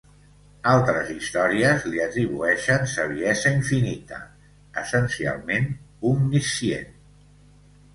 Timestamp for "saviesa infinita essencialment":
2.95-5.73